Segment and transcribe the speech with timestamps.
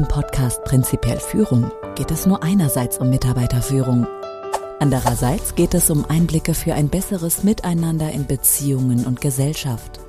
[0.00, 4.06] im Podcast Prinzipiell Führung geht es nur einerseits um Mitarbeiterführung.
[4.78, 10.00] Andererseits geht es um Einblicke für ein besseres Miteinander in Beziehungen und Gesellschaft.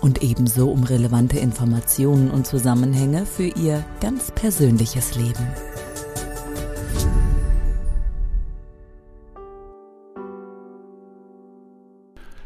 [0.00, 5.48] Und ebenso um relevante Informationen und Zusammenhänge für Ihr ganz persönliches Leben.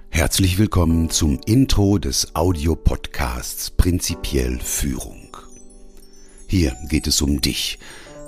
[0.08, 5.31] Herzlich willkommen zum Intro des Audiopodcasts Prinzipiell Führung.
[6.52, 7.78] Hier geht es um dich.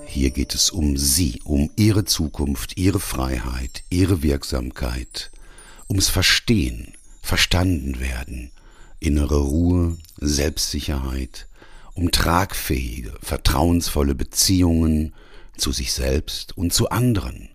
[0.07, 5.31] Hier geht es um Sie, um Ihre Zukunft, Ihre Freiheit, Ihre Wirksamkeit,
[5.91, 8.51] ums Verstehen, verstanden werden,
[8.99, 11.49] innere Ruhe, Selbstsicherheit,
[11.93, 15.13] um tragfähige, vertrauensvolle Beziehungen
[15.59, 17.51] zu sich selbst und zu anderen,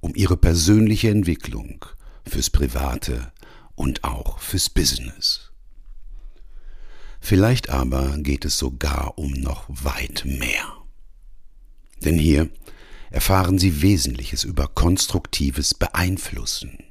[0.00, 1.84] um Ihre persönliche Entwicklung
[2.26, 3.32] fürs Private,
[3.74, 5.50] und auch fürs Business.
[7.28, 10.76] Vielleicht aber geht es sogar um noch weit mehr.
[12.04, 12.48] Denn hier
[13.10, 16.84] erfahren Sie Wesentliches über konstruktives Beeinflussen.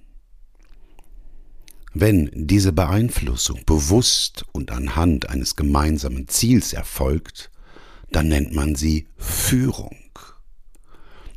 [1.93, 7.49] Wenn diese Beeinflussung bewusst und anhand eines gemeinsamen Ziels erfolgt,
[8.11, 9.95] dann nennt man sie Führung.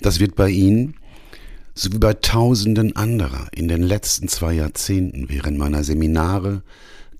[0.00, 0.96] Das wird bei Ihnen
[1.72, 6.64] so wie bei tausenden anderer in den letzten zwei Jahrzehnten während meiner Seminare,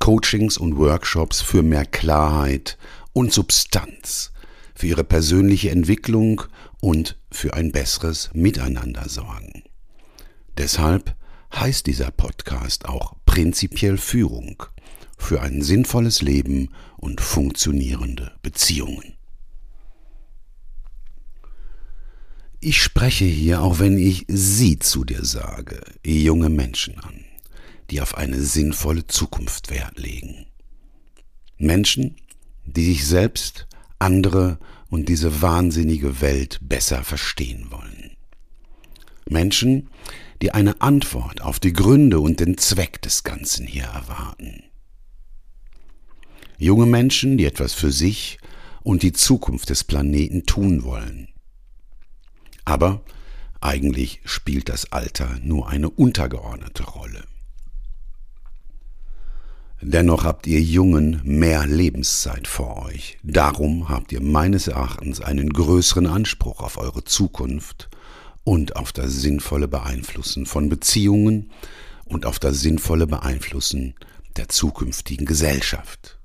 [0.09, 2.79] Coachings und Workshops für mehr Klarheit
[3.13, 4.33] und Substanz,
[4.75, 6.45] für ihre persönliche Entwicklung
[6.81, 9.65] und für ein besseres Miteinander sorgen.
[10.57, 11.15] Deshalb
[11.55, 14.63] heißt dieser Podcast auch prinzipiell Führung
[15.19, 19.19] für ein sinnvolles Leben und funktionierende Beziehungen.
[22.61, 27.18] Ich spreche hier, auch wenn ich Sie zu dir sage, junge Menschen an,
[27.91, 30.47] die auf eine sinnvolle Zukunft Wert legen.
[31.57, 32.17] Menschen,
[32.65, 33.67] die sich selbst,
[33.99, 34.59] andere
[34.91, 38.17] und diese wahnsinnige Welt besser verstehen wollen.
[39.29, 39.91] Menschen,
[40.41, 44.63] die eine Antwort auf die Gründe und den Zweck des Ganzen hier erwarten.
[46.59, 48.39] Junge Menschen, die etwas für sich
[48.83, 51.29] und die Zukunft des Planeten tun wollen
[52.69, 53.01] aber
[53.63, 57.25] eigentlich spielt das Alter nur eine untergeordnete Rolle.
[59.91, 63.17] Dennoch habt ihr Jungen mehr Lebenszeit vor euch.
[63.23, 67.89] Darum habt ihr meines Erachtens einen größeren Anspruch auf eure Zukunft
[68.45, 71.51] und auf das sinnvolle Beeinflussen von Beziehungen
[72.05, 73.95] und auf das sinnvolle Beeinflussen
[74.37, 76.19] der zukünftigen Gesellschaft.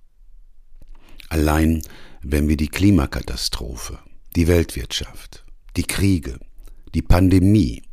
[1.29, 1.83] Allein
[2.21, 3.97] wenn wir die Klimakatastrophe,
[4.35, 5.45] die Weltwirtschaft,
[5.77, 6.37] die Kriege,
[6.93, 7.83] die Pandemie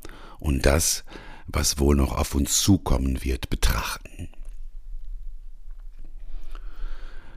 [0.40, 1.04] und das,
[1.46, 4.09] was wohl noch auf uns zukommen wird, betrachten.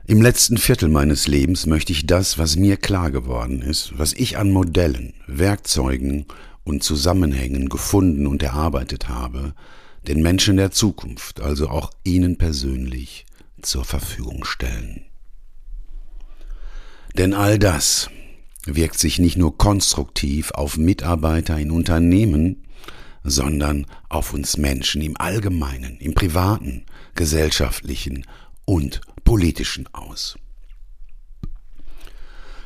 [0.06, 4.36] Im letzten Viertel meines Lebens möchte ich das, was mir klar geworden ist, was ich
[4.36, 6.26] an Modellen, Werkzeugen
[6.62, 9.54] und Zusammenhängen gefunden und erarbeitet habe,
[10.06, 13.24] den Menschen der Zukunft, also auch Ihnen persönlich,
[13.62, 15.06] zur Verfügung stellen.
[17.16, 18.10] Denn all das,
[18.66, 22.64] wirkt sich nicht nur konstruktiv auf Mitarbeiter in Unternehmen,
[23.22, 28.26] sondern auf uns Menschen im Allgemeinen, im privaten, gesellschaftlichen
[28.64, 30.36] und politischen aus.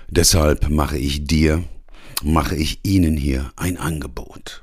[0.08, 1.64] Deshalb mache ich dir,
[2.22, 4.62] mache ich Ihnen hier ein Angebot.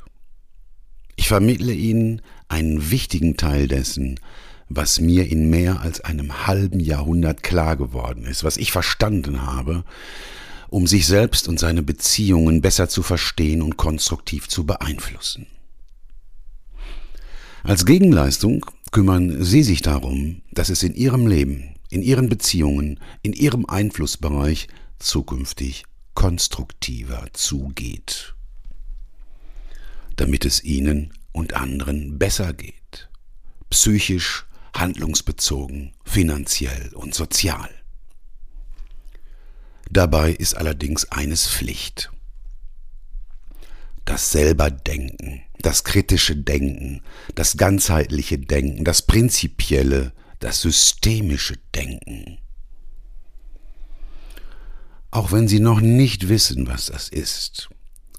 [1.16, 4.20] Ich vermittle Ihnen einen wichtigen Teil dessen,
[4.70, 9.84] was mir in mehr als einem halben Jahrhundert klar geworden ist, was ich verstanden habe,
[10.70, 15.48] um sich selbst und seine Beziehungen besser zu verstehen und konstruktiv zu beeinflussen.
[17.64, 23.34] Als Gegenleistung kümmern Sie sich darum, dass es in Ihrem Leben, in Ihren Beziehungen, in
[23.34, 24.70] Ihrem Einflussbereich
[25.00, 25.84] zukünftig
[26.14, 28.36] konstruktiver zugeht,
[30.16, 33.10] damit es Ihnen und anderen besser geht,
[33.70, 37.70] psychisch, handlungsbezogen, finanziell und sozial.
[39.92, 42.12] Dabei ist allerdings eines Pflicht.
[44.16, 47.02] Das Selberdenken, das kritische Denken,
[47.36, 52.38] das ganzheitliche Denken, das prinzipielle, das systemische Denken.
[55.12, 57.68] Auch wenn Sie noch nicht wissen, was das ist,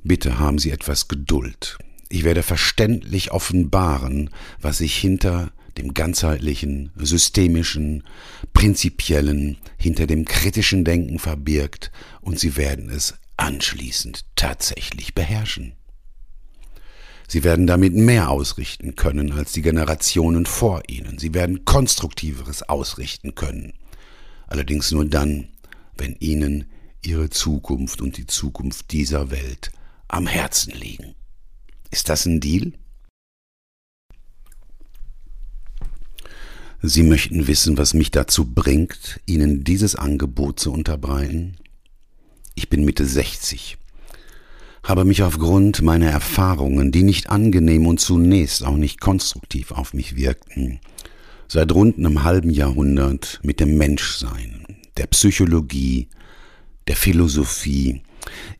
[0.04, 1.78] bitte haben Sie etwas Geduld.
[2.10, 4.28] Ich werde verständlich offenbaren,
[4.60, 8.04] was sich hinter dem ganzheitlichen, systemischen,
[8.52, 11.90] prinzipiellen, hinter dem kritischen Denken verbirgt,
[12.20, 15.72] und sie werden es anschließend tatsächlich beherrschen.
[17.28, 21.19] Sie werden damit mehr ausrichten können als die Generationen vor ihnen.
[21.19, 23.73] Sie werden konstruktiveres ausrichten können.
[24.46, 25.49] Allerdings nur dann,
[25.96, 26.67] wenn ihnen
[27.05, 29.73] ihre Zukunft und die Zukunft dieser Welt
[30.08, 31.14] am Herzen liegen.
[31.90, 32.73] Ist das ein Deal?
[36.82, 41.56] Sie möchten wissen, was mich dazu bringt, Ihnen dieses Angebot zu unterbreiten?
[42.55, 43.78] Ich bin Mitte 60,
[44.86, 50.14] habe mich aufgrund meiner Erfahrungen, die nicht angenehm und zunächst auch nicht konstruktiv auf mich
[50.14, 50.80] wirkten,
[51.48, 54.64] seit rund einem halben Jahrhundert mit dem Menschsein,
[54.96, 56.08] der Psychologie,
[56.86, 58.02] der Philosophie,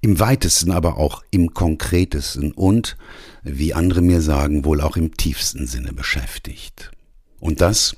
[0.01, 2.97] im weitesten, aber auch im konkretesten und,
[3.43, 6.91] wie andere mir sagen, wohl auch im tiefsten Sinne beschäftigt.
[7.39, 7.97] Und das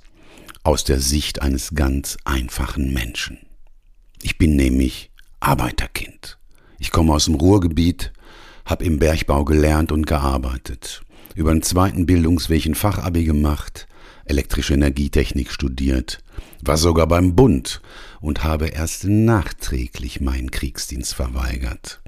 [0.62, 3.38] aus der Sicht eines ganz einfachen Menschen.
[4.22, 5.10] Ich bin nämlich
[5.40, 6.38] Arbeiterkind.
[6.78, 8.12] Ich komme aus dem Ruhrgebiet,
[8.69, 11.03] habe im Bergbau gelernt und gearbeitet,
[11.35, 13.88] über einen zweiten Bildungsweg ein Fachabi gemacht,
[14.26, 16.23] elektrische Energietechnik studiert,
[16.61, 17.81] war sogar beim Bund
[18.20, 22.03] und habe erst nachträglich meinen Kriegsdienst verweigert.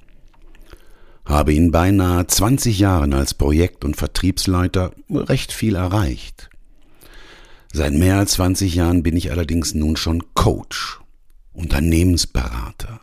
[1.24, 6.50] Habe in beinahe 20 Jahren als Projekt- und Vertriebsleiter recht viel erreicht.
[7.72, 11.00] Seit mehr als 20 Jahren bin ich allerdings nun schon Coach,
[11.54, 13.00] Unternehmensberater,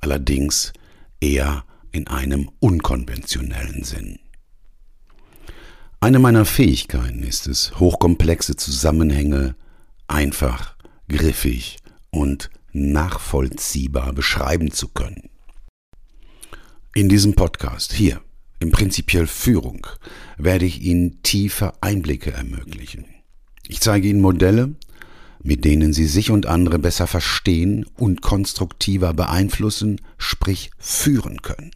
[0.00, 0.72] allerdings
[1.20, 4.18] eher in einem unkonventionellen Sinn.
[6.00, 9.54] Eine meiner Fähigkeiten ist es, hochkomplexe Zusammenhänge
[10.08, 10.76] einfach,
[11.08, 11.78] griffig
[12.10, 15.28] und nachvollziehbar beschreiben zu können.
[16.94, 18.20] In diesem Podcast hier,
[18.58, 19.86] im Prinzipiell Führung,
[20.36, 23.06] werde ich Ihnen tiefe Einblicke ermöglichen.
[23.68, 24.74] Ich zeige Ihnen Modelle,
[25.42, 31.70] mit denen Sie sich und andere besser verstehen und konstruktiver beeinflussen, sprich führen können.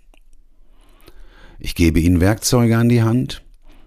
[1.58, 3.42] Ich gebe Ihnen Werkzeuge an die Hand,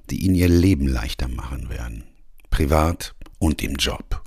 [0.10, 2.04] die ihnen ihr Leben leichter machen werden,
[2.50, 4.24] privat und im Job.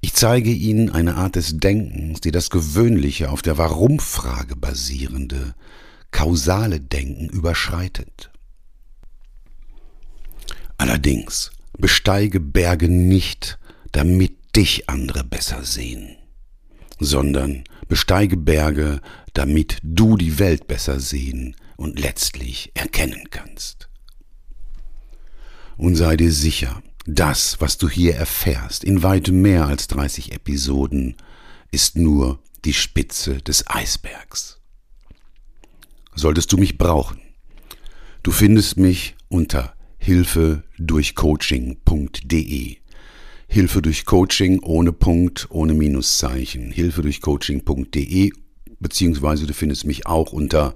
[0.00, 5.54] Ich zeige ihnen eine Art des Denkens, die das gewöhnliche, auf der Warum-Frage basierende,
[6.12, 8.30] kausale Denken überschreitet.
[10.76, 13.58] Allerdings besteige Berge nicht,
[13.90, 16.16] damit dich andere besser sehen,
[17.00, 19.00] sondern besteige Berge,
[19.34, 23.88] damit du die Welt besser sehen und letztlich erkennen kannst
[25.78, 31.16] und sei dir sicher, das, was du hier erfährst, in weit mehr als 30 Episoden,
[31.70, 34.60] ist nur die Spitze des Eisbergs.
[36.14, 37.22] Solltest du mich brauchen,
[38.22, 42.76] du findest mich unter hilfedurchcoaching.de.
[43.50, 46.70] Hilfe durch Coaching ohne Punkt, ohne Minuszeichen.
[46.70, 48.30] Hilfe durch Coaching.de
[48.80, 50.74] beziehungsweise du findest mich auch unter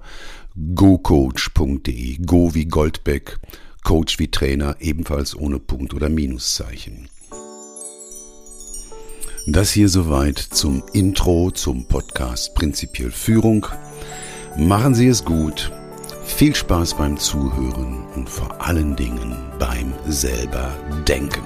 [0.55, 2.17] gocoach.de.
[2.25, 3.39] Go wie Goldbeck
[3.83, 7.09] Coach wie Trainer, ebenfalls ohne Punkt oder Minuszeichen.
[9.45, 13.65] Das hier soweit zum Intro zum Podcast Prinzipiell Führung.
[14.57, 15.71] Machen Sie es gut,
[16.23, 20.71] viel Spaß beim Zuhören und vor allen Dingen beim selber
[21.07, 21.43] Denken.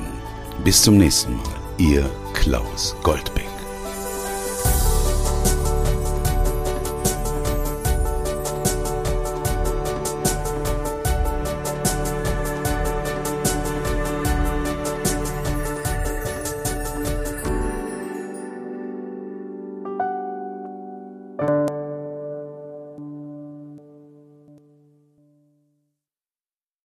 [0.63, 1.43] Bis zum nächsten Mal,
[1.79, 3.56] Ihr Klaus Goldbeck.